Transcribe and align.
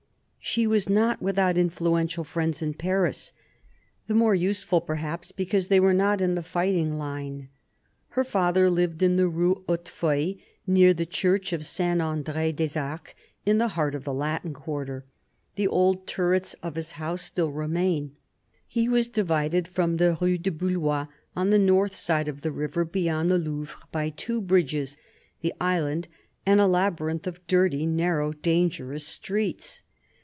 She 0.43 0.65
was 0.67 0.89
not 0.89 1.21
without 1.21 1.57
influential 1.57 2.23
friends 2.25 2.61
in 2.63 2.73
Paris; 2.73 3.31
the 4.07 4.15
more 4.15 4.33
useful, 4.35 4.81
perhaps, 4.81 5.31
because 5.31 5.67
they 5.67 5.79
were 5.79 5.93
not 5.93 6.19
in 6.19 6.33
the 6.35 6.41
fighting 6.43 6.97
line. 6.97 7.47
Her 8.09 8.23
father 8.25 8.67
lived 8.69 9.01
in 9.03 9.15
the 9.15 9.29
Rue 9.29 9.63
Hautefeuille, 9.69 10.39
near 10.67 10.93
the 10.95 11.05
Church 11.05 11.53
of 11.53 11.65
St. 11.65 12.01
Andr6 12.01 12.55
des 12.55 12.77
Arcs, 12.77 13.13
in 13.45 13.59
the 13.59 13.69
heart 13.69 13.93
of 13.95 14.03
the 14.03 14.13
Latin 14.15 14.51
quarter; 14.51 15.05
the 15.55 15.67
old 15.67 16.05
turrets 16.07 16.53
of 16.55 16.75
his 16.75 16.93
house 16.93 17.21
still 17.21 17.51
remain. 17.51 18.17
He 18.67 18.89
was 18.89 19.09
divided 19.09 19.67
from 19.69 19.97
the 19.97 20.17
Rue 20.19 20.39
du 20.39 20.51
Bouloy, 20.51 21.07
on 21.35 21.51
the 21.51 21.59
north 21.59 21.93
side 21.95 22.27
of 22.27 22.41
the 22.41 22.51
river 22.51 22.83
beyond 22.83 23.29
the 23.29 23.37
Louvre, 23.37 23.77
by 23.91 24.09
two 24.09 24.41
bridges, 24.41 24.97
the 25.41 25.53
Island, 25.61 26.07
and 26.47 26.59
a 26.59 26.67
labyrinth 26.67 27.25
of 27.27 27.45
dirty, 27.47 27.85
narrow, 27.85 28.33
dangerous 28.33 29.07
streets. 29.07 29.83